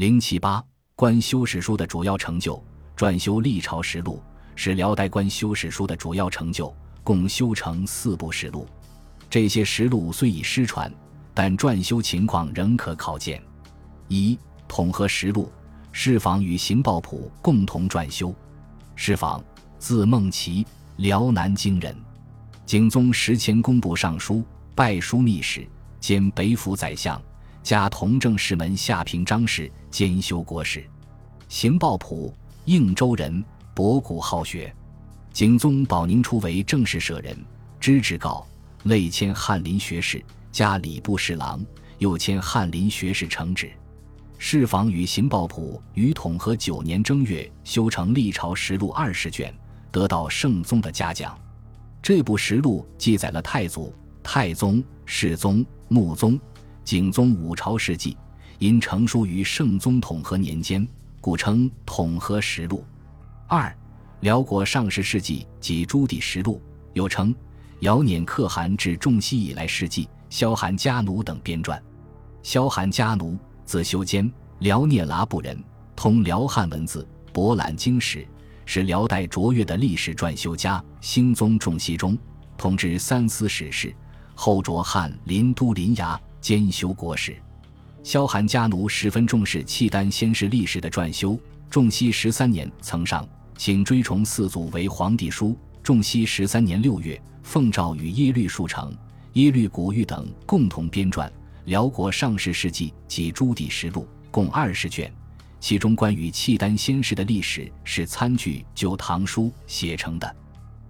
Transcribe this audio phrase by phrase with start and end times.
[0.00, 0.64] 零七八
[0.96, 2.58] 官修史书的主要成就，
[2.96, 4.18] 撰修《历朝实录》
[4.58, 8.66] 是辽代官修史书的主要成就，共修成四部实录。
[9.28, 10.90] 这些实录虽已失传，
[11.34, 13.42] 但撰修情况仍可考见。
[14.08, 15.52] 一、统合实录，
[15.92, 18.34] 侍坊与刑报谱共同撰修。
[18.96, 19.44] 侍坊，
[19.78, 21.94] 字孟奇，辽南京人。
[22.64, 24.42] 景宗时迁工部尚书，
[24.74, 25.68] 拜枢密使，
[26.00, 27.20] 兼北府宰相。
[27.62, 30.84] 加同政事门下平章事，兼修国史。
[31.48, 34.74] 邢报朴，应州人，博古好学。
[35.32, 37.36] 景宗保宁初为正事舍人，
[37.78, 38.46] 知制告，
[38.84, 41.64] 累迁翰林学士，加礼部侍郎，
[41.98, 43.70] 又迁翰林学士承旨。
[44.38, 49.54] 侍房与邢报朴于统和九年正月修成《历朝实录》二十卷，
[49.92, 51.38] 得到圣宗的嘉奖。
[52.02, 56.40] 这部实录记载了太祖、太宗、世宗、穆宗。
[56.90, 58.16] 景宗五朝事迹，
[58.58, 60.84] 因成书于圣宗统和年间，
[61.20, 62.78] 故称《统和实录》。
[63.46, 63.72] 二、
[64.22, 66.60] 辽国上世事迹及朱棣实录，
[66.94, 67.32] 又称
[67.78, 71.80] 《尧辇可汗至仲熙以来事迹》、《萧韩家奴》等编撰。
[72.42, 74.28] 萧韩家奴，字修坚，
[74.58, 75.56] 辽聂拉部人，
[75.94, 78.26] 通辽汉文字，博览经史，
[78.66, 80.84] 是辽代卓越的历史撰修家。
[81.00, 82.18] 兴宗仲熙中，
[82.58, 83.94] 统治三司史事，
[84.34, 86.18] 后着翰林都临衙。
[86.40, 87.36] 兼修国史，
[88.02, 91.38] 萧韩家奴十分重视契丹先世历史的撰修。
[91.68, 95.56] 仲熙十三年曾上请追崇四祖为皇帝书。
[95.82, 98.96] 仲熙十三年六月，奉诏与耶律树成、
[99.34, 101.26] 耶律古玉等共同编撰
[101.66, 105.12] 《辽国上世事记》及朱棣实录，共二十卷。
[105.60, 110.36] 其中关于契丹先世的历史是参据《旧唐书》写成的。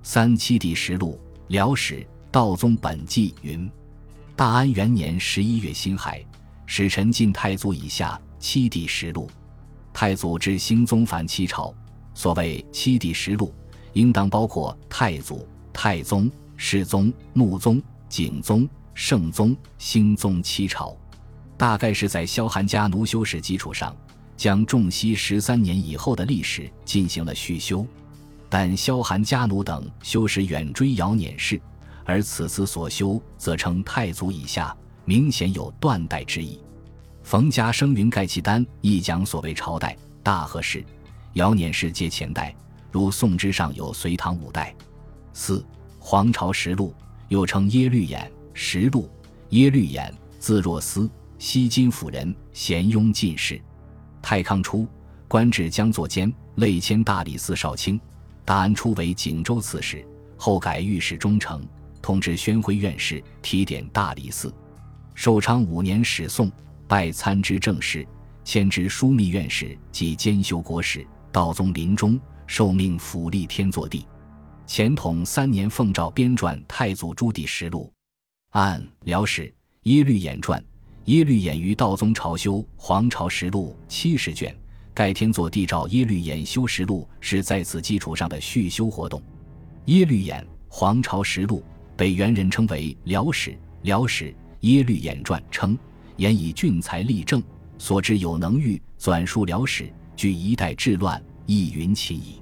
[0.02, 3.70] 三七帝实录，辽史道宗本纪云。
[4.40, 6.24] 大安元年十一月辛亥，
[6.64, 9.30] 使臣进太祖以下七帝实录。
[9.92, 11.74] 太祖至兴宗反七朝，
[12.14, 13.54] 所谓七帝实录，
[13.92, 20.96] 应当包括太祖、太宗、世宗、穆宗、景宗、圣宗、兴宗七朝。
[21.58, 23.94] 大概是在萧韩家奴修史基础上，
[24.38, 27.86] 将重熙十三年以后的历史进行了续修。
[28.48, 31.60] 但萧韩家奴等修史远追尧辇氏。
[32.04, 36.60] 而此次所修，则称太祖以下，明显有断代之意。
[37.22, 40.84] 冯家生云盖契丹亦讲所谓朝代大和氏、
[41.34, 42.54] 尧辇氏皆前代，
[42.90, 44.74] 如宋之上有隋唐五代。
[45.32, 45.64] 四
[45.98, 46.94] 皇朝实录，
[47.28, 49.08] 又称耶律衍实录。
[49.50, 51.08] 耶律衍，字若思，
[51.38, 53.60] 西金府人，咸雍进士。
[54.22, 54.86] 太康初，
[55.28, 58.00] 官至江作监，累迁大理寺少卿。
[58.44, 60.04] 大安初为景州刺史，
[60.36, 61.62] 后改御史中丞。
[62.10, 64.52] 同治宣徽院士，提点大理寺。
[65.14, 66.50] 寿昌五年始宋，
[66.88, 68.04] 拜参知政事，
[68.42, 71.06] 迁知枢密院士及兼修国史。
[71.30, 74.04] 道宗临终，受命辅立天祚帝。
[74.66, 77.92] 乾统三年，奉诏编撰太祖朱棣实录。
[78.50, 79.54] 按辽史
[79.84, 80.60] 耶律演传，
[81.04, 84.52] 耶律演于道宗朝修皇朝实录七十卷，
[84.92, 89.22] 盖天祚帝诏耶律演修实录是在此基础上的续修活动。
[89.84, 91.62] 耶律演皇朝实录。
[92.00, 95.76] 被元人称为辽史，辽史耶律衍传称，
[96.16, 97.42] 言以俊才立政，
[97.76, 102.40] 所知有能欲纂述辽史，据一代治乱，亦云其矣。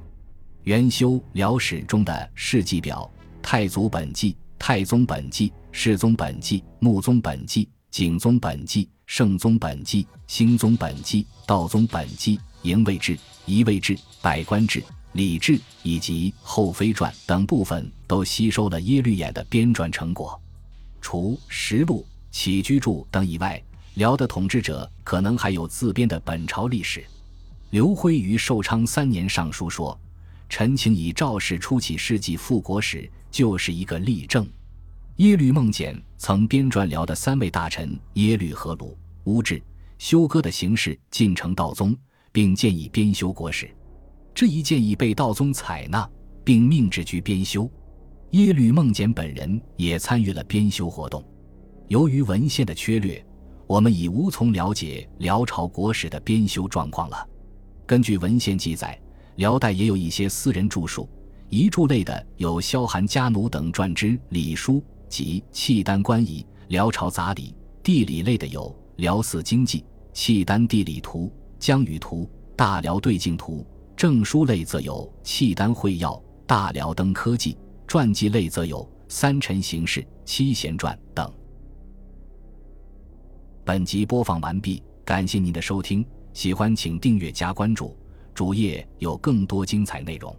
[0.63, 3.11] 元修辽史中的事迹表，
[3.43, 14.81] 太祖本纪、太宗本纪、世宗本纪、穆宗本纪、景宗本纪、圣宗本纪、兴宗本纪、道宗本纪、营卫志、仪卫志、百官志。
[15.13, 20.41] 礼制以及后妃传等部分都吸收了耶律衍的编撰成果。
[21.01, 23.63] 除实录、起居注等以外，
[23.95, 27.05] 辽的统治者可能还有自编的本朝历史。
[27.71, 29.99] 刘辉于寿昌三年上书说
[30.49, 34.49] ：“臣请以赵氏初起事迹复国史，就是一个例证。”
[35.17, 39.61] 耶律孟简曾编撰辽的三位大臣耶律和鲁、乌质、
[39.99, 41.97] 休哥的形式进呈道宗，
[42.31, 43.69] 并建议编修国史。
[44.39, 46.09] 这一建议被道宗采纳，
[46.45, 47.69] 并命制局编修。
[48.31, 51.25] 耶律孟简本人也参与了编修活动。
[51.89, 53.21] 由于文献的缺略，
[53.67, 57.29] 我们已无从了解辽朝国史的编修状况了。
[57.85, 58.97] 根据文献记载，
[59.39, 61.09] 辽代也有一些私人著述，
[61.49, 67.53] 遗著类的有萧韩家奴等撰之礼书及契丹官仪、辽朝杂礼；
[67.83, 69.81] 地理类的有《辽寺经济》
[70.13, 71.25] 《契丹地理图》
[71.59, 72.23] 《疆域图》
[72.55, 73.67] 《大辽对境图》。
[73.99, 76.13] 证书类则有《契丹会要》
[76.47, 77.55] 《大辽登科技》，
[77.85, 78.79] 传记类则有
[79.09, 81.29] 《三臣行事》《七贤传》等。
[83.65, 87.99] 本集播放完毕，感谢您的收听，喜欢请订阅加关注，
[88.33, 90.33] 主页有更多精彩内容。